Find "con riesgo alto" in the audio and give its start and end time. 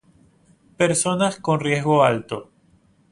1.39-2.49